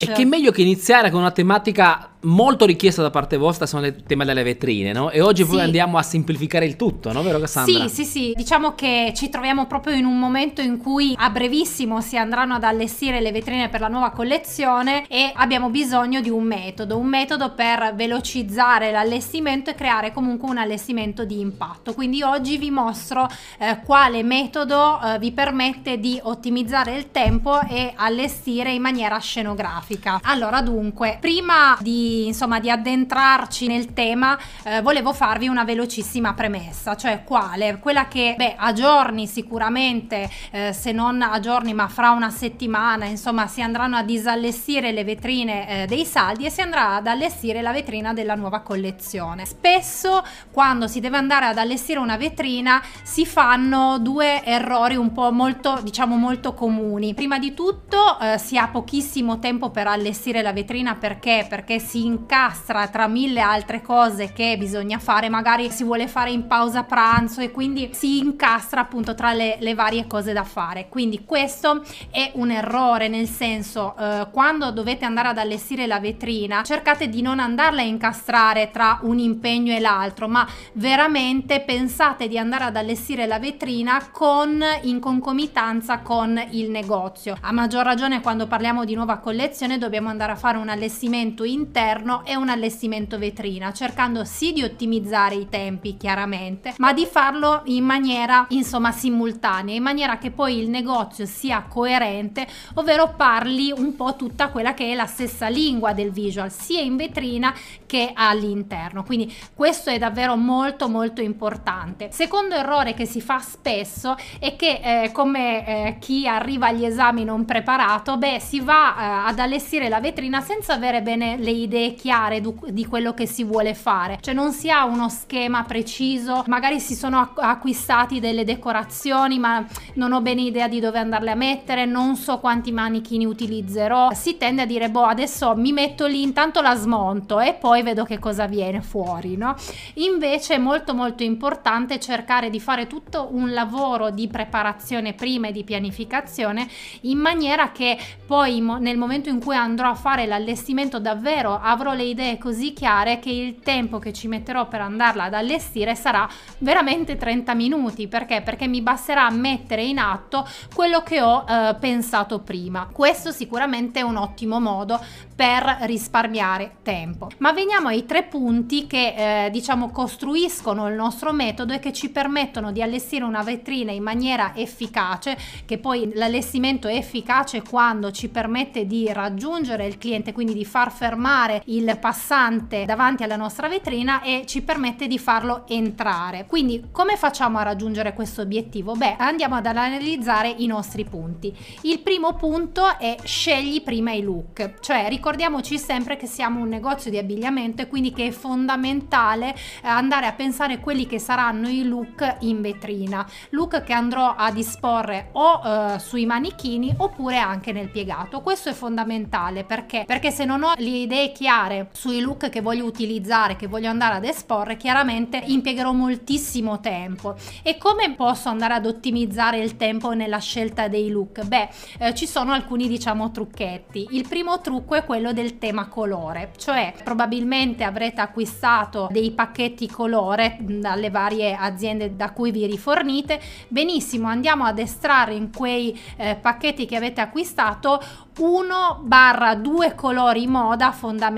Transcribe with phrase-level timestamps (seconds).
[0.00, 4.02] E che meglio che iniziare con una tematica molto richiesta da parte vostra sono il
[4.02, 5.10] tema delle vetrine, no?
[5.10, 5.58] E oggi sì.
[5.58, 7.22] andiamo a semplificare il tutto, no?
[7.22, 7.86] Vero Cassandra?
[7.88, 8.32] Sì, sì, sì.
[8.34, 12.64] Diciamo che ci troviamo proprio in un momento in cui a brevissimo si andranno ad
[12.64, 17.52] allestire le vetrine per la nuova collezione e abbiamo bisogno di un metodo, un metodo
[17.52, 21.94] per velocizzare l'allestimento e creare comunque un allestimento di impatto.
[21.94, 23.28] Quindi oggi vi mostro
[23.58, 30.20] eh, quale metodo eh, vi permette di ottimizzare il tempo e allestire in maniera scenografica.
[30.22, 36.96] Allora, dunque, prima di insomma, di addentrarci nel tema, eh, volevo farvi una velocissima premessa,
[36.96, 37.78] cioè quale?
[37.78, 43.06] Quella che, beh, a giorni sicuramente, eh, se non a giorni, ma fra una settimana,
[43.06, 47.62] insomma, si andranno a disallestire le vetrine eh, dei saldi e si andrà ad allestire
[47.62, 49.44] la vetrina della nuova collezione.
[49.44, 55.30] Spesso, quando si deve andare ad allestire una vetrina, si fanno due errori un po'
[55.32, 57.14] molto, diciamo, molto comuni.
[57.14, 61.46] Prima di tutto, eh, si ha pochissimo tempo per allestire la vetrina perché?
[61.48, 66.30] Perché si si incastra tra mille altre cose che bisogna fare, magari si vuole fare
[66.30, 70.86] in pausa pranzo e quindi si incastra appunto tra le, le varie cose da fare.
[70.88, 76.62] Quindi questo è un errore, nel senso eh, quando dovete andare ad allestire la vetrina,
[76.62, 82.38] cercate di non andarla a incastrare tra un impegno e l'altro, ma veramente pensate di
[82.38, 87.36] andare ad allestire la vetrina con in concomitanza con il negozio.
[87.40, 91.86] A maggior ragione quando parliamo di nuova collezione dobbiamo andare a fare un allestimento interno
[91.88, 97.62] interno e un allestimento vetrina, cercando sì di ottimizzare i tempi chiaramente, ma di farlo
[97.64, 103.96] in maniera insomma simultanea, in maniera che poi il negozio sia coerente, ovvero parli un
[103.96, 107.54] po' tutta quella che è la stessa lingua del visual, sia in vetrina
[107.86, 109.02] che all'interno.
[109.02, 112.10] Quindi questo è davvero molto molto importante.
[112.12, 117.24] Secondo errore che si fa spesso è che eh, come eh, chi arriva agli esami
[117.24, 121.76] non preparato, beh, si va eh, ad allestire la vetrina senza avere bene le idee
[121.78, 126.44] idee chiare di quello che si vuole fare, cioè non si ha uno schema preciso,
[126.46, 129.64] magari si sono acquistati delle decorazioni ma
[129.94, 134.36] non ho bene idea di dove andarle a mettere, non so quanti manichini utilizzerò, si
[134.36, 138.18] tende a dire boh adesso mi metto lì, intanto la smonto e poi vedo che
[138.18, 139.54] cosa viene fuori, no?
[139.94, 145.52] Invece è molto molto importante cercare di fare tutto un lavoro di preparazione prima e
[145.52, 146.66] di pianificazione
[147.02, 152.04] in maniera che poi nel momento in cui andrò a fare l'allestimento davvero avrò le
[152.04, 157.16] idee così chiare che il tempo che ci metterò per andarla ad allestire sarà veramente
[157.16, 158.08] 30 minuti.
[158.08, 158.42] Perché?
[158.42, 162.88] Perché mi basterà mettere in atto quello che ho eh, pensato prima.
[162.90, 165.00] Questo sicuramente è un ottimo modo
[165.38, 167.28] per risparmiare tempo.
[167.38, 172.10] Ma veniamo ai tre punti che eh, diciamo costruiscono il nostro metodo e che ci
[172.10, 178.28] permettono di allestire una vetrina in maniera efficace, che poi l'allestimento è efficace quando ci
[178.28, 184.22] permette di raggiungere il cliente, quindi di far fermare il passante davanti alla nostra vetrina
[184.22, 186.46] e ci permette di farlo entrare.
[186.46, 188.94] Quindi come facciamo a raggiungere questo obiettivo?
[188.94, 191.54] Beh, andiamo ad analizzare i nostri punti.
[191.82, 197.10] Il primo punto è scegli prima i look, cioè ricordiamoci sempre che siamo un negozio
[197.10, 201.84] di abbigliamento e quindi che è fondamentale eh, andare a pensare quelli che saranno i
[201.84, 207.90] look in vetrina, look che andrò a disporre o eh, sui manichini oppure anche nel
[207.90, 208.40] piegato.
[208.40, 210.04] Questo è fondamentale perché?
[210.06, 213.88] Perché se non ho le idee chiare chiare sui look che voglio utilizzare, che voglio
[213.88, 217.36] andare ad esporre, chiaramente impiegherò moltissimo tempo.
[217.62, 221.42] E come posso andare ad ottimizzare il tempo nella scelta dei look?
[221.46, 221.68] Beh,
[222.00, 224.08] eh, ci sono alcuni diciamo trucchetti.
[224.10, 230.58] Il primo trucco è quello del tema colore, cioè probabilmente avrete acquistato dei pacchetti colore
[230.60, 233.40] dalle varie aziende da cui vi rifornite.
[233.68, 238.02] Benissimo, andiamo ad estrarre in quei eh, pacchetti che avete acquistato
[238.36, 241.36] 1 barra 2 colori moda fondamentali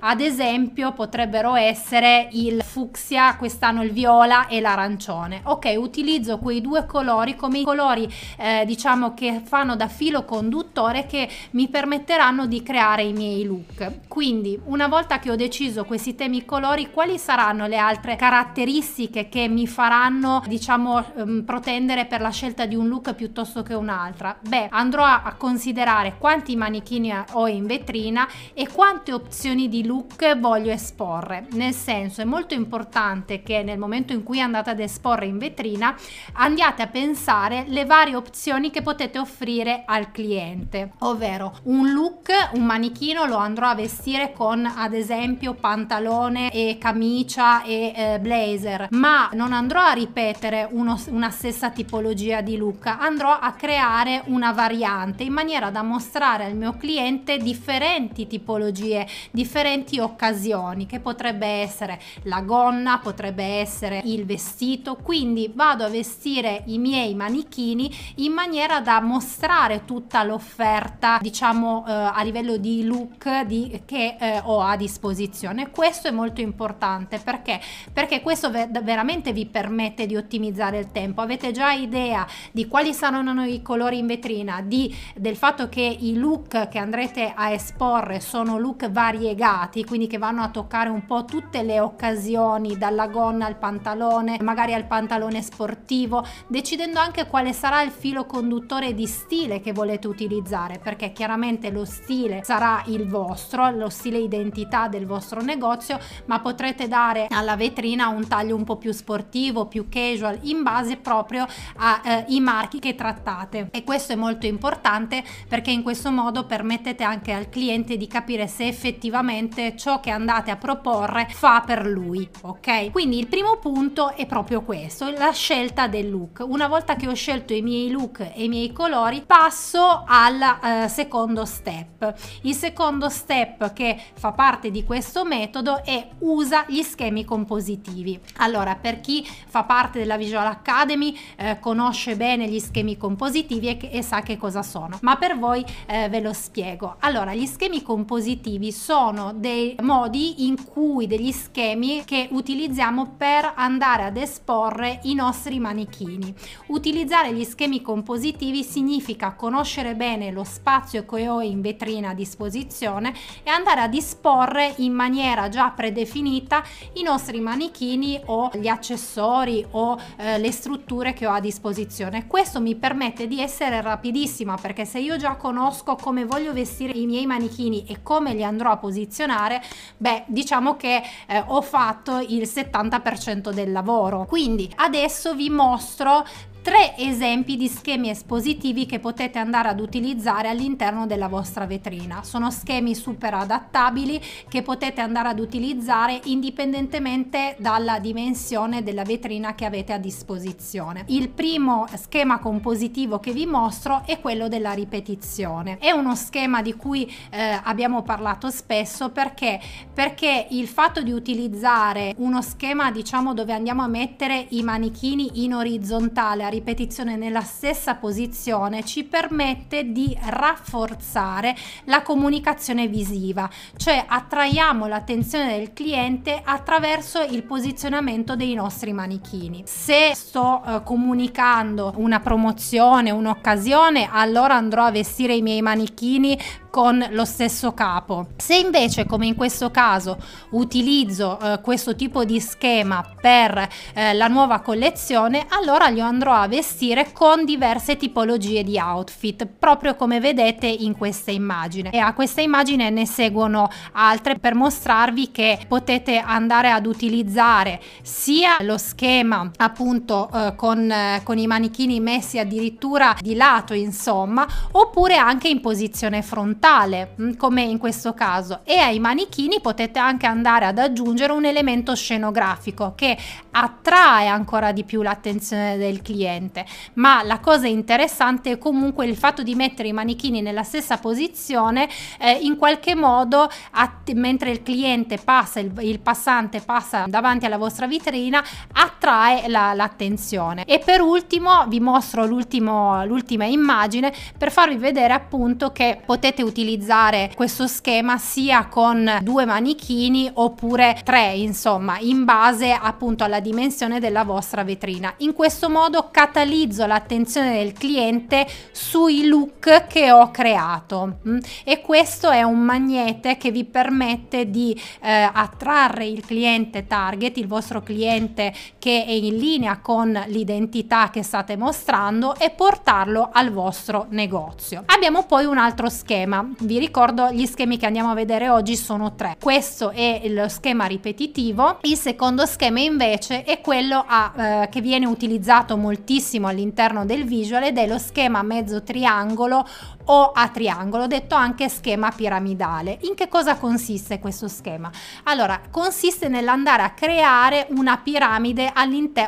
[0.00, 5.40] ad esempio potrebbero essere il fucsia quest'anno il viola e l'arancione.
[5.44, 11.06] Ok utilizzo quei due colori come i colori eh, diciamo che fanno da filo conduttore
[11.06, 14.08] che mi permetteranno di creare i miei look.
[14.08, 19.48] Quindi una volta che ho deciso questi temi colori quali saranno le altre caratteristiche che
[19.48, 24.36] mi faranno diciamo ehm, protendere per la scelta di un look piuttosto che un'altra?
[24.40, 28.68] Beh andrò a, considerare quanti manichini ho in vetrina e
[29.04, 31.46] quante opzioni di look voglio esporre.
[31.52, 35.94] Nel senso è molto importante che nel momento in cui andate ad esporre in vetrina
[36.32, 42.64] andiate a pensare le varie opzioni che potete offrire al cliente, ovvero un look, un
[42.64, 49.28] manichino lo andrò a vestire con ad esempio pantalone e camicia e eh, blazer, ma
[49.34, 55.24] non andrò a ripetere uno, una stessa tipologia di look, andrò a creare una variante
[55.24, 58.93] in maniera da mostrare al mio cliente differenti tipologie,
[59.30, 66.62] differenti occasioni che potrebbe essere la gonna, potrebbe essere il vestito, quindi vado a vestire
[66.66, 73.42] i miei manichini in maniera da mostrare tutta l'offerta, diciamo eh, a livello di look
[73.42, 75.70] di, che eh, ho a disposizione.
[75.70, 77.60] Questo è molto importante perché?
[77.92, 81.20] Perché questo ver- veramente vi permette di ottimizzare il tempo.
[81.20, 86.14] Avete già idea di quali saranno i colori in vetrina, di, del fatto che i
[86.16, 91.24] look che andrete a esporre sono look variegati, quindi che vanno a toccare un po'
[91.24, 97.82] tutte le occasioni, dalla gonna al pantalone, magari al pantalone sportivo, decidendo anche quale sarà
[97.82, 103.70] il filo conduttore di stile che volete utilizzare, perché chiaramente lo stile sarà il vostro,
[103.70, 108.76] lo stile identità del vostro negozio, ma potrete dare alla vetrina un taglio un po'
[108.76, 111.46] più sportivo, più casual, in base proprio
[111.76, 113.68] ai eh, marchi che trattate.
[113.70, 118.46] E questo è molto importante perché in questo modo permettete anche al cliente di capire
[118.46, 122.90] se effettivamente ciò che andate a proporre fa per lui, ok?
[122.90, 126.44] Quindi il primo punto è proprio questo, la scelta del look.
[126.46, 130.88] Una volta che ho scelto i miei look e i miei colori, passo al eh,
[130.88, 132.14] secondo step.
[132.42, 138.18] Il secondo step che fa parte di questo metodo è usa gli schemi compositivi.
[138.38, 143.88] Allora, per chi fa parte della Visual Academy eh, conosce bene gli schemi compositivi e,
[143.90, 146.96] e, sa che cosa sono, ma per voi eh, ve lo spiego.
[147.00, 154.04] Allora, gli schemi compositivi sono dei modi in cui degli schemi che utilizziamo per andare
[154.04, 156.34] ad esporre i nostri manichini.
[156.66, 163.12] Utilizzare gli schemi compositivi significa conoscere bene lo spazio che ho in vetrina a disposizione
[163.42, 166.62] e andare a disporre in maniera già predefinita
[166.94, 172.26] i nostri manichini o gli accessori o eh, le strutture che ho a disposizione.
[172.26, 177.06] Questo mi permette di essere rapidissima perché se io già conosco come voglio vestire i
[177.06, 179.62] miei manichini e come li andrò a posizionare,
[179.96, 184.24] beh, diciamo che eh, ho fatto il 70% del lavoro.
[184.26, 186.24] Quindi adesso vi mostro
[186.64, 192.24] tre esempi di schemi espositivi che potete andare ad utilizzare all'interno della vostra vetrina.
[192.24, 194.18] Sono schemi super adattabili
[194.48, 201.04] che potete andare ad utilizzare indipendentemente dalla dimensione della vetrina che avete a disposizione.
[201.08, 205.76] Il primo schema compositivo che vi mostro è quello della ripetizione.
[205.76, 209.60] È uno schema di cui eh, abbiamo parlato spesso perché
[209.92, 215.52] perché il fatto di utilizzare uno schema diciamo dove andiamo a mettere i manichini in
[215.52, 221.54] orizzontale ripetizione nella stessa posizione ci permette di rafforzare
[221.84, 229.62] la comunicazione visiva, cioè attraiamo l'attenzione del cliente attraverso il posizionamento dei nostri manichini.
[229.66, 236.38] Se sto eh, comunicando una promozione, un'occasione, allora andrò a vestire i miei manichini
[236.74, 238.30] con lo stesso capo.
[238.34, 240.18] Se invece, come in questo caso,
[240.50, 246.48] utilizzo eh, questo tipo di schema per eh, la nuova collezione, allora li andrò a
[246.48, 251.92] vestire con diverse tipologie di outfit, proprio come vedete in questa immagine.
[251.92, 258.56] E a questa immagine ne seguono altre per mostrarvi che potete andare ad utilizzare sia
[258.62, 265.14] lo schema appunto eh, con, eh, con i manichini messi addirittura di lato, insomma, oppure
[265.14, 270.24] anche in posizione frontale frontale, mm, come in questo caso, e ai manichini potete anche
[270.24, 273.16] andare ad aggiungere un elemento scenografico che
[273.50, 276.64] attrae ancora di più l'attenzione del cliente.
[276.94, 281.86] Ma la cosa interessante è comunque il fatto di mettere i manichini nella stessa posizione,
[282.18, 287.58] eh, in qualche modo, att- mentre il cliente passa, il, il, passante passa davanti alla
[287.58, 290.64] vostra vetrina, attrae la, l'attenzione.
[290.64, 297.32] E per ultimo vi mostro l'ultima immagine per farvi vedere appunto che potete utilizzare utilizzare
[297.34, 304.22] questo schema sia con due manichini oppure tre, insomma, in base appunto alla dimensione della
[304.22, 305.12] vostra vetrina.
[305.18, 311.38] In questo modo catalizzo l'attenzione del cliente sui look che ho creato mm?
[311.64, 317.48] e questo è un magnete che vi permette di eh, attrarre il cliente target, il
[317.48, 324.06] vostro cliente che è in linea con l'identità che state mostrando e portarlo al vostro
[324.10, 324.84] negozio.
[324.86, 329.14] Abbiamo poi un altro schema Vi ricordo gli schemi che andiamo a vedere oggi sono
[329.14, 329.36] tre.
[329.40, 335.06] Questo è lo schema ripetitivo, il secondo schema invece è quello a, eh, che viene
[335.06, 339.66] utilizzato moltissimo all'interno del visual ed è lo schema mezzo triangolo
[340.06, 342.98] o a triangolo, detto anche schema piramidale.
[343.02, 344.90] In che cosa consiste questo schema?
[345.24, 348.72] Allora, consiste nell'andare a creare una piramide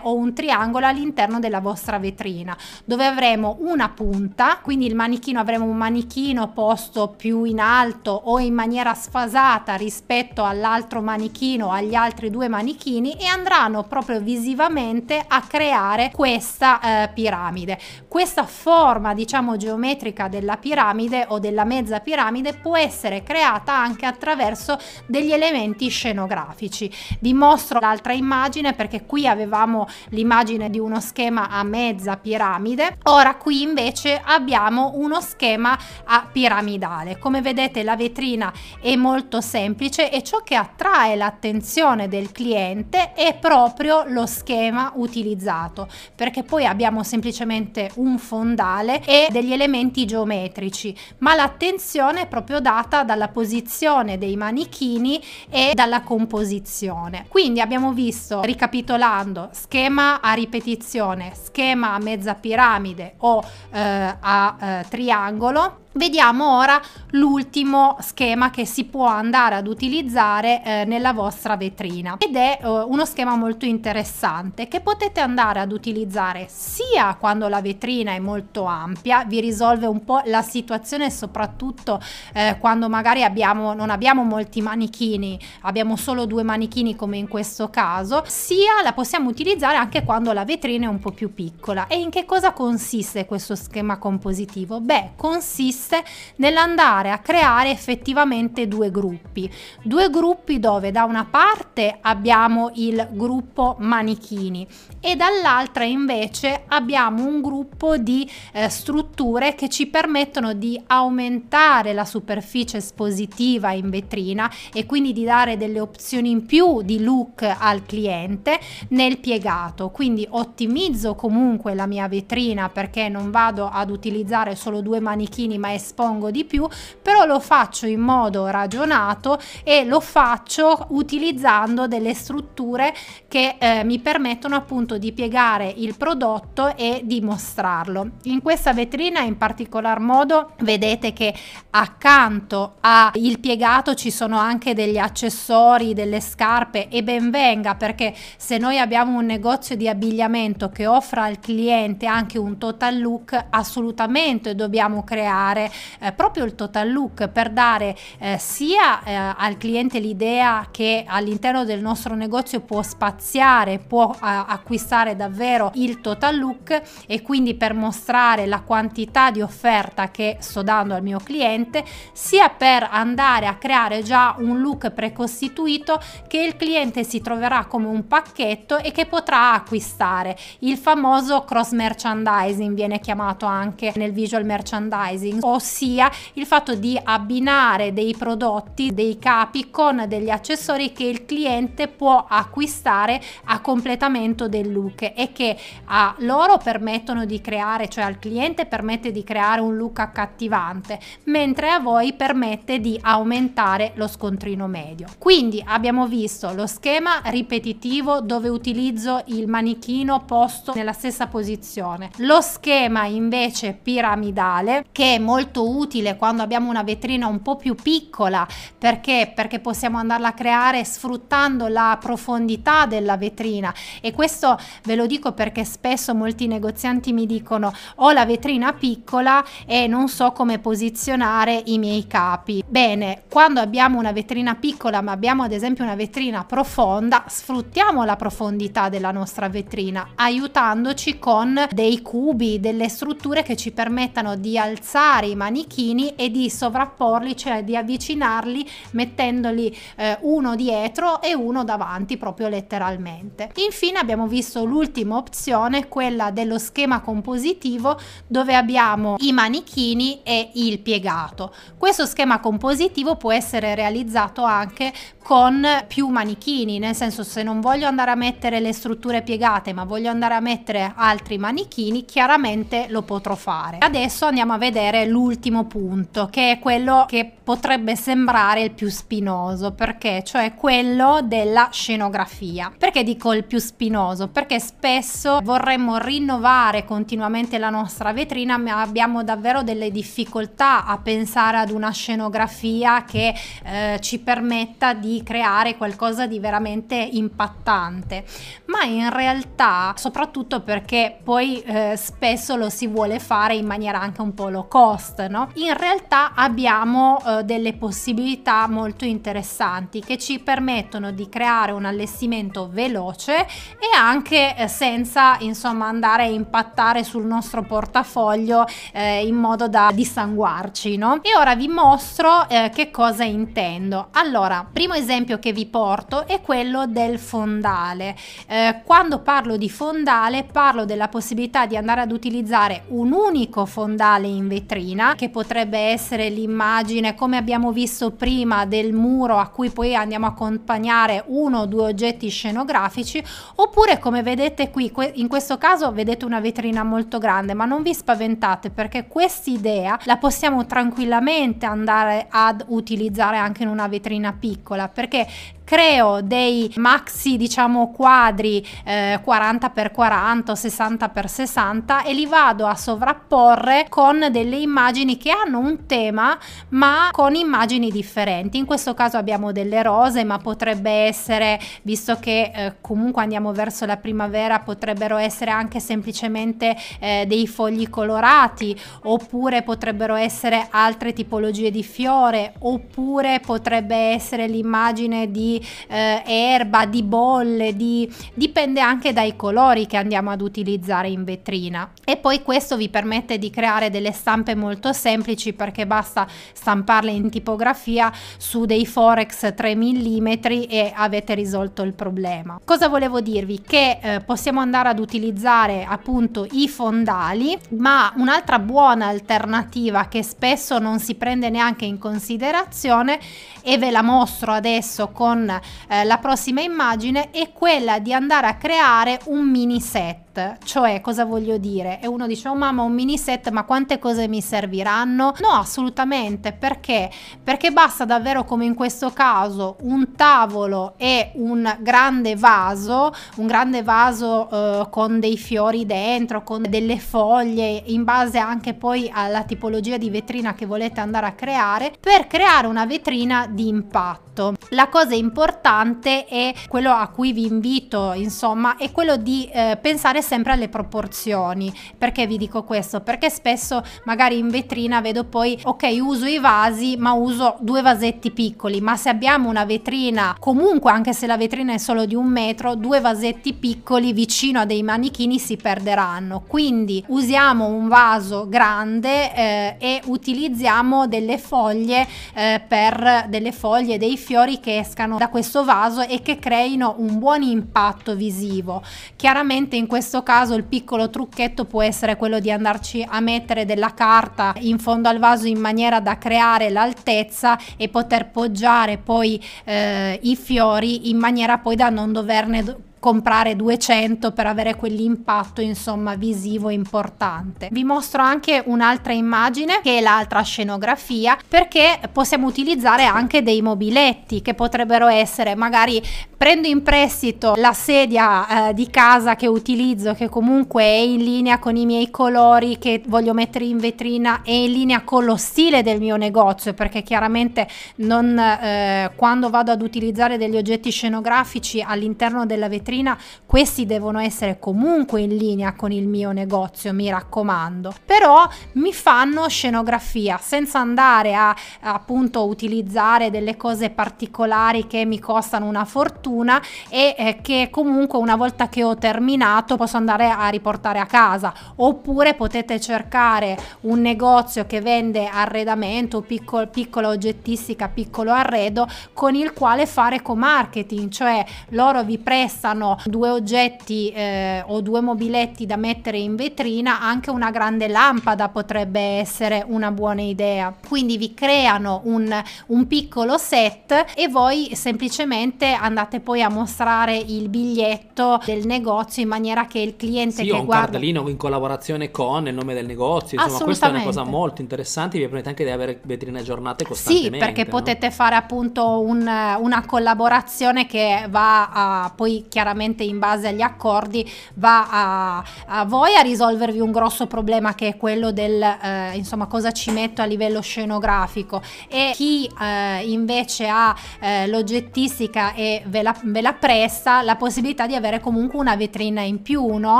[0.02, 5.64] o un triangolo all'interno della vostra vetrina, dove avremo una punta, quindi il manichino avremo
[5.64, 12.30] un manichino posto più in alto o in maniera sfasata rispetto all'altro manichino, agli altri
[12.30, 17.78] due manichini e andranno proprio visivamente a creare questa eh, piramide.
[18.08, 24.78] Questa forma, diciamo, geometrica della piramide o della mezza piramide può essere creata anche attraverso
[25.06, 26.90] degli elementi scenografici.
[27.20, 33.34] Vi mostro l'altra immagine perché qui avevamo l'immagine di uno schema a mezza piramide, ora
[33.36, 36.84] qui invece abbiamo uno schema a piramidale.
[37.18, 43.36] Come vedete la vetrina è molto semplice e ciò che attrae l'attenzione del cliente è
[43.38, 51.34] proprio lo schema utilizzato perché poi abbiamo semplicemente un fondale e degli elementi geometrici, ma
[51.34, 57.26] l'attenzione è proprio data dalla posizione dei manichini e dalla composizione.
[57.28, 64.84] Quindi abbiamo visto, ricapitolando, schema a ripetizione, schema a mezza piramide o eh, a eh,
[64.88, 66.78] triangolo Vediamo ora
[67.12, 72.66] l'ultimo schema che si può andare ad utilizzare eh, nella vostra vetrina ed è eh,
[72.66, 78.64] uno schema molto interessante che potete andare ad utilizzare sia quando la vetrina è molto
[78.64, 81.98] ampia, vi risolve un po' la situazione soprattutto
[82.34, 87.70] eh, quando magari abbiamo, non abbiamo molti manichini, abbiamo solo due manichini come in questo
[87.70, 91.86] caso, sia la possiamo utilizzare anche quando la vetrina è un po' più piccola.
[91.86, 94.82] E in che cosa consiste questo schema compositivo?
[94.82, 96.04] Beh, consiste consiste
[96.36, 99.50] nell'andare a creare effettivamente due gruppi.
[99.82, 104.66] Due gruppi dove da una parte abbiamo il gruppo manichini
[105.00, 112.04] e dall'altra invece abbiamo un gruppo di eh, strutture che ci permettono di aumentare la
[112.04, 117.84] superficie espositiva in vetrina e quindi di dare delle opzioni in più di look al
[117.84, 119.90] cliente nel piegato.
[119.90, 125.75] Quindi ottimizzo comunque la mia vetrina perché non vado ad utilizzare solo due manichini ma
[125.76, 126.68] espongo di più,
[127.00, 132.92] però lo faccio in modo ragionato e lo faccio utilizzando delle strutture
[133.28, 138.10] che eh, mi permettono appunto di piegare il prodotto e di mostrarlo.
[138.24, 141.34] In questa vetrina in particolar modo vedete che
[141.70, 148.58] accanto al piegato ci sono anche degli accessori, delle scarpe e ben venga perché se
[148.58, 154.54] noi abbiamo un negozio di abbigliamento che offra al cliente anche un total look assolutamente
[154.54, 155.65] dobbiamo creare
[156.00, 161.64] eh, proprio il total look per dare eh, sia eh, al cliente l'idea che all'interno
[161.64, 168.46] del nostro negozio può spaziare, può acquistare davvero il total look e quindi per mostrare
[168.46, 174.02] la quantità di offerta che sto dando al mio cliente, sia per andare a creare
[174.02, 179.52] già un look precostituito che il cliente si troverà come un pacchetto e che potrà
[179.52, 180.36] acquistare.
[180.60, 187.92] Il famoso cross merchandising viene chiamato anche nel visual merchandising, ossia il fatto di abbinare
[187.92, 194.72] dei prodotti, dei capi con degli accessori che il cliente può acquistare a completamento del
[194.72, 199.76] look e che a loro permettono di creare, cioè al cliente permette di creare un
[199.76, 205.06] look accattivante, mentre a voi permette di aumentare lo scontrino medio.
[205.18, 212.40] Quindi abbiamo visto lo schema ripetitivo dove utilizzo il manichino posto nella stessa posizione, lo
[212.40, 217.74] schema invece piramidale che è molto utile utile quando abbiamo una vetrina un po' più
[217.74, 218.46] piccola.
[218.78, 219.32] Perché?
[219.34, 223.72] Perché possiamo andarla a creare sfruttando la profondità della vetrina.
[224.00, 229.44] E questo ve lo dico perché spesso molti negozianti mi dicono ho la vetrina piccola
[229.66, 232.64] e non so come posizionare i miei capi.
[232.66, 238.16] Bene quando abbiamo una vetrina piccola ma abbiamo ad esempio una vetrina profonda sfruttiamo la
[238.16, 245.25] profondità della nostra vetrina aiutandoci con dei cubi delle strutture che ci permettano di alzare
[245.26, 252.16] i manichini e di sovrapporli, cioè di avvicinarli mettendoli eh, uno dietro e uno davanti
[252.16, 253.50] proprio letteralmente.
[253.56, 260.78] Infine abbiamo visto l'ultima opzione, quella dello schema compositivo dove abbiamo i manichini e il
[260.80, 261.54] piegato.
[261.76, 264.92] Questo schema compositivo può essere realizzato anche
[265.22, 269.84] con più manichini, nel senso se non voglio andare a mettere le strutture piegate ma
[269.84, 273.78] voglio andare a mettere altri manichini, chiaramente lo potrò fare.
[273.80, 279.72] Adesso andiamo a vedere l'ultimo punto, che è quello che potrebbe sembrare il più spinoso,
[279.72, 282.70] perché cioè quello della scenografia.
[282.76, 284.28] Perché dico il più spinoso?
[284.28, 291.56] Perché spesso vorremmo rinnovare continuamente la nostra vetrina, ma abbiamo davvero delle difficoltà a pensare
[291.56, 298.24] ad una scenografia che eh, ci permetta di creare qualcosa di veramente impattante.
[298.66, 304.20] Ma in realtà, soprattutto perché poi eh, spesso lo si vuole fare in maniera anche
[304.20, 305.50] un po' low cost, no?
[305.54, 312.68] In realtà abbiamo eh, delle possibilità molto interessanti che ci permettono di creare un allestimento
[312.70, 319.68] veloce e anche eh, senza insomma andare a impattare sul nostro portafoglio eh, in modo
[319.68, 321.20] da dissanguarci, no?
[321.22, 324.08] E ora vi mostro eh, che cosa intendo.
[324.12, 328.16] Allora, primo esempio che vi porto è quello del fondale.
[328.46, 334.26] Eh, quando parlo di fondale parlo della possibilità di andare ad utilizzare un unico fondale
[334.26, 339.94] in vetrina che potrebbe essere l'immagine come abbiamo visto prima del muro a cui poi
[339.94, 343.22] andiamo a accompagnare uno o due oggetti scenografici
[343.56, 347.94] oppure come vedete qui in questo caso vedete una vetrina molto grande ma non vi
[347.94, 355.26] spaventate perché quest'idea la possiamo tranquillamente andare ad utilizzare anche in una vetrina piccola perché
[355.66, 362.66] creo dei maxi diciamo quadri eh, 40 x 40 60 x 60 e li vado
[362.66, 368.58] a sovrapporre con delle immagini che hanno un tema ma con immagini differenti.
[368.58, 373.86] In questo caso abbiamo delle rose ma potrebbe essere visto che eh, comunque andiamo verso
[373.86, 381.72] la primavera potrebbero essere anche semplicemente eh, dei fogli colorati oppure potrebbero essere altre tipologie
[381.72, 385.54] di fiore oppure potrebbe essere l'immagine di
[385.88, 388.12] eh, erba, di bolle, di...
[388.34, 391.90] dipende anche dai colori che andiamo ad utilizzare in vetrina.
[392.04, 397.30] E poi questo vi permette di creare delle stampe molto semplici perché basta stamparle in
[397.30, 400.26] tipografia su dei forex 3 mm
[400.68, 402.60] e avete risolto il problema.
[402.64, 403.60] Cosa volevo dirvi?
[403.60, 410.78] Che eh, possiamo andare ad utilizzare appunto i fondali, ma un'altra buona alternativa che spesso
[410.78, 413.18] non si prende neanche in considerazione
[413.62, 418.56] e ve la mostro adesso con eh, la prossima immagine è quella di andare a
[418.56, 420.25] creare un mini set
[420.64, 422.00] cioè cosa voglio dire?
[422.00, 425.34] E uno dice, oh mamma, un mini set, ma quante cose mi serviranno?
[425.40, 427.10] No, assolutamente, perché?
[427.42, 433.82] Perché basta davvero come in questo caso un tavolo e un grande vaso, un grande
[433.82, 439.96] vaso eh, con dei fiori dentro, con delle foglie, in base anche poi alla tipologia
[439.96, 444.54] di vetrina che volete andare a creare, per creare una vetrina di impatto.
[444.70, 450.20] La cosa importante è quello a cui vi invito, insomma, è quello di eh, pensare
[450.26, 451.72] sempre alle proporzioni.
[451.96, 453.00] Perché vi dico questo?
[453.00, 458.32] Perché spesso magari in vetrina vedo poi, ok, uso i vasi, ma uso due vasetti
[458.32, 462.26] piccoli, ma se abbiamo una vetrina, comunque anche se la vetrina è solo di un
[462.26, 466.42] metro, due vasetti piccoli vicino a dei manichini si perderanno.
[466.46, 474.16] Quindi usiamo un vaso grande eh, e utilizziamo delle foglie eh, per delle foglie, dei
[474.16, 478.82] fiori che escano da questo vaso e che creino un buon impatto visivo.
[479.14, 483.94] Chiaramente in questo caso il piccolo trucchetto può essere quello di andarci a mettere della
[483.94, 490.18] carta in fondo al vaso in maniera da creare l'altezza e poter poggiare poi eh,
[490.22, 496.70] i fiori in maniera poi da non doverne comprare 200 per avere quell'impatto insomma visivo
[496.70, 497.68] importante.
[497.70, 504.42] Vi mostro anche un'altra immagine che è l'altra scenografia perché possiamo utilizzare anche dei mobiletti
[504.42, 506.02] che potrebbero essere magari
[506.36, 511.60] prendo in prestito la sedia eh, di casa che utilizzo che comunque è in linea
[511.60, 515.84] con i miei colori che voglio mettere in vetrina è in linea con lo stile
[515.84, 522.46] del mio negozio perché chiaramente non eh, quando vado ad utilizzare degli oggetti scenografici all'interno
[522.46, 527.94] della vetrina vetrina, questi devono essere comunque in linea con il mio negozio, mi raccomando.
[528.04, 535.66] Però mi fanno scenografia senza andare a appunto utilizzare delle cose particolari che mi costano
[535.66, 540.98] una fortuna e eh, che comunque una volta che ho terminato posso andare a riportare
[540.98, 541.52] a casa.
[541.76, 549.52] Oppure potete cercare un negozio che vende arredamento, piccolo, piccola oggettistica, piccolo arredo con il
[549.52, 555.76] quale fare co-marketing, cioè loro vi prestano siano due oggetti eh, o due mobiletti da
[555.76, 560.74] mettere in vetrina, anche una grande lampada potrebbe essere una buona idea.
[560.86, 562.32] Quindi vi creano un,
[562.66, 569.28] un piccolo set e voi semplicemente andate poi a mostrare il biglietto del negozio in
[569.28, 572.86] maniera che il cliente sì, che un guarda cartellino in collaborazione con il nome del
[572.86, 576.84] negozio, insomma questa è una cosa molto interessante, vi permette anche di avere vetrine aggiornate
[576.84, 577.38] costantemente.
[577.38, 577.70] Sì, perché no?
[577.70, 584.28] potete fare appunto un, una collaborazione che va a, poi chiaramente in base agli accordi
[584.54, 589.46] va a, a voi a risolvervi un grosso problema che è quello del eh, insomma
[589.46, 596.02] cosa ci metto a livello scenografico e chi eh, invece ha eh, l'oggettistica e ve
[596.02, 599.98] la, ve la presta la possibilità di avere comunque una vetrina in più, no?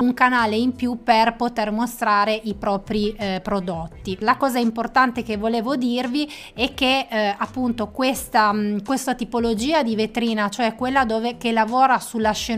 [0.00, 4.16] un canale in più per poter mostrare i propri eh, prodotti.
[4.20, 9.94] La cosa importante che volevo dirvi è che eh, appunto questa, mh, questa tipologia di
[9.94, 12.55] vetrina, cioè quella dove che lavora sulla scenografia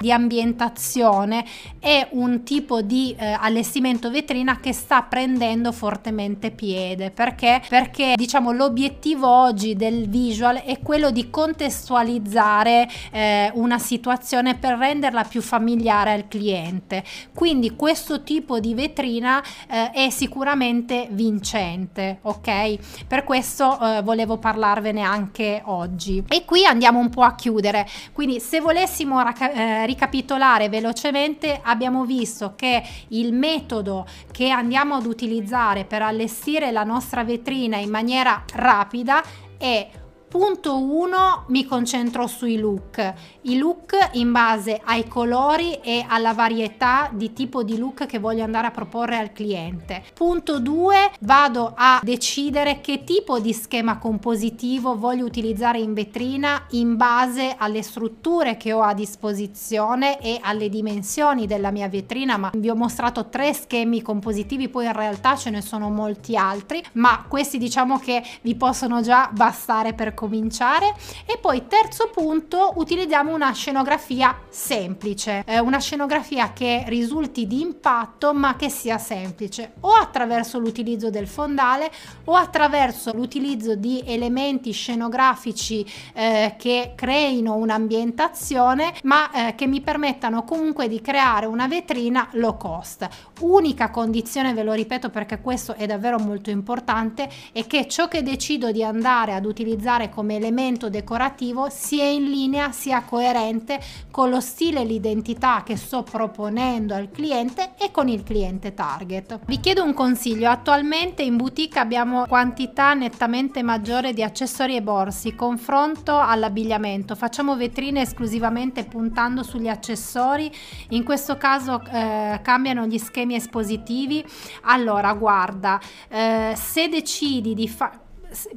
[0.00, 1.44] di ambientazione,
[1.78, 7.10] è un tipo di eh, allestimento vetrina che sta prendendo fortemente piede.
[7.10, 7.62] Perché?
[7.68, 15.24] Perché diciamo l'obiettivo oggi del visual è quello di contestualizzare eh, una situazione per renderla
[15.24, 17.02] più familiare al cliente.
[17.34, 23.06] Quindi questo tipo di vetrina eh, è sicuramente vincente ok?
[23.06, 26.22] Per questo eh, volevo parlarvene anche oggi.
[26.28, 27.86] E qui andiamo un po' a chiudere.
[28.12, 35.06] Quindi se volessimo raca- eh, ricapitolare velocemente abbiamo visto che il metodo che andiamo ad
[35.06, 39.22] utilizzare per allestire la nostra vetrina in maniera rapida
[39.56, 39.88] è
[40.28, 47.08] Punto 1 mi concentro sui look, i look in base ai colori e alla varietà
[47.10, 50.02] di tipo di look che voglio andare a proporre al cliente.
[50.12, 56.96] Punto 2 vado a decidere che tipo di schema compositivo voglio utilizzare in vetrina in
[56.96, 62.68] base alle strutture che ho a disposizione e alle dimensioni della mia vetrina, ma vi
[62.68, 67.56] ho mostrato tre schemi compositivi, poi in realtà ce ne sono molti altri, ma questi
[67.56, 70.94] diciamo che vi possono già bastare per cominciare.
[71.24, 75.44] E poi terzo punto utilizziamo una scenografia semplice.
[75.46, 79.74] Eh, una scenografia che risulti di impatto ma che sia semplice.
[79.80, 81.88] O attraverso l'utilizzo del fondale
[82.24, 90.42] o attraverso l'utilizzo di elementi scenografici eh, che creino un'ambientazione ma eh, che mi permettano
[90.42, 93.08] comunque di creare una vetrina low cost.
[93.40, 98.24] Unica condizione ve lo ripeto perché questo è davvero molto importante è che ciò che
[98.24, 104.40] decido di andare ad utilizzare come elemento decorativo sia in linea, sia coerente con lo
[104.40, 109.40] stile e l'identità che sto proponendo al cliente e con il cliente target.
[109.46, 115.34] Vi chiedo un consiglio, attualmente in boutique abbiamo quantità nettamente maggiore di accessori e borsi,
[115.34, 120.50] confronto all'abbigliamento, facciamo vetrine esclusivamente puntando sugli accessori,
[120.90, 124.24] in questo caso eh, cambiano gli schemi espositivi,
[124.62, 128.06] allora guarda, eh, se decidi di fare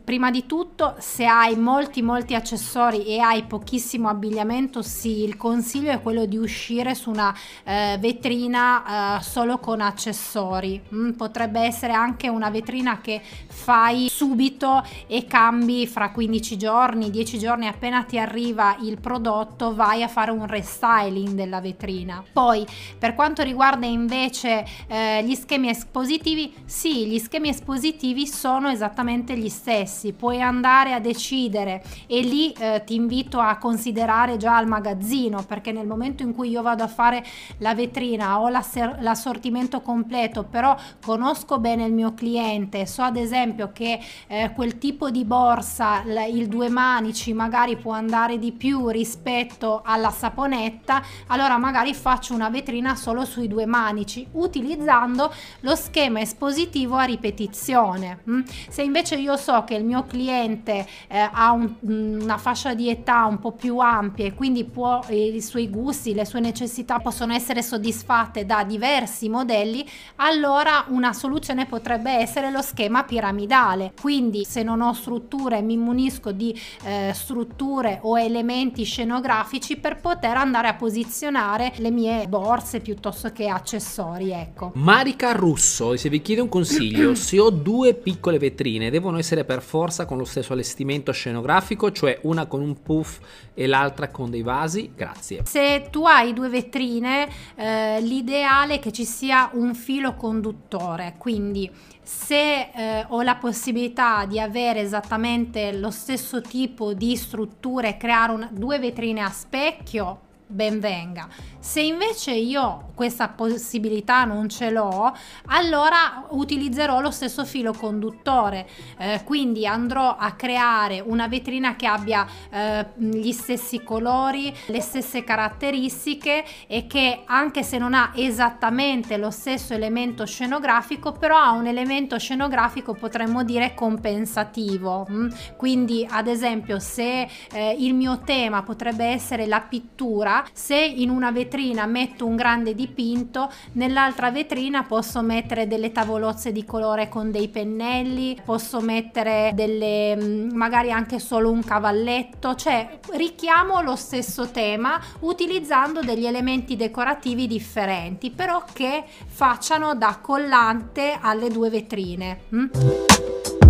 [0.03, 5.91] prima di tutto se hai molti molti accessori e hai pochissimo abbigliamento sì il consiglio
[5.91, 10.81] è quello di uscire su una eh, vetrina eh, solo con accessori.
[10.93, 17.39] Mm, potrebbe essere anche una vetrina che fai subito e cambi fra 15 giorni 10
[17.39, 22.23] giorni appena ti arriva il prodotto vai a fare un restyling della vetrina.
[22.31, 22.65] Poi
[22.97, 29.49] per quanto riguarda invece eh, gli schemi espositivi sì gli schemi espositivi sono esattamente gli
[29.49, 34.67] stessi stessi, puoi andare a decidere e lì eh, ti invito a considerare già il
[34.67, 37.23] magazzino perché nel momento in cui io vado a fare
[37.59, 43.99] la vetrina ho l'assortimento completo però conosco bene il mio cliente so ad esempio che
[44.27, 50.11] eh, quel tipo di borsa il due manici magari può andare di più rispetto alla
[50.11, 57.03] saponetta allora magari faccio una vetrina solo sui due manici utilizzando lo schema espositivo a
[57.03, 58.41] ripetizione mm?
[58.69, 62.89] se invece io so so che il mio cliente eh, ha un, una fascia di
[62.89, 67.33] età un po' più ampia e quindi può, i suoi gusti, le sue necessità possono
[67.33, 69.85] essere soddisfatte da diversi modelli,
[70.17, 73.93] allora una soluzione potrebbe essere lo schema piramidale.
[73.99, 80.37] Quindi se non ho strutture mi munisco di eh, strutture o elementi scenografici per poter
[80.37, 84.31] andare a posizionare le mie borse piuttosto che accessori.
[84.31, 84.71] Ecco.
[84.75, 89.43] Marica Russo, se vi chiede un consiglio, se ho due piccole vetrine, devono essere essere
[89.43, 93.19] per forza con lo stesso allestimento scenografico, cioè una con un puff
[93.53, 94.91] e l'altra con dei vasi?
[94.95, 95.43] Grazie.
[95.45, 101.69] Se tu hai due vetrine, eh, l'ideale è che ci sia un filo conduttore, quindi
[102.03, 108.49] se eh, ho la possibilità di avere esattamente lo stesso tipo di strutture, creare un,
[108.51, 111.27] due vetrine a specchio, ben venga.
[111.59, 115.15] Se invece io questa possibilità non ce l'ho,
[115.47, 122.27] allora utilizzerò lo stesso filo conduttore, eh, quindi andrò a creare una vetrina che abbia
[122.49, 129.31] eh, gli stessi colori, le stesse caratteristiche e che anche se non ha esattamente lo
[129.31, 135.07] stesso elemento scenografico, però ha un elemento scenografico potremmo dire compensativo.
[135.09, 135.29] Mm?
[135.57, 141.31] Quindi ad esempio se eh, il mio tema potrebbe essere la pittura, se in una
[141.31, 147.47] vetrina metto un grande dipinto, nell'altra vetrina posso mettere delle tavolozze di colore con dei
[147.47, 154.99] pennelli, posso mettere delle mm, magari anche solo un cavalletto, cioè richiamo lo stesso tema
[155.21, 162.39] utilizzando degli elementi decorativi differenti, però che facciano da collante alle due vetrine.
[162.53, 163.60] Mm?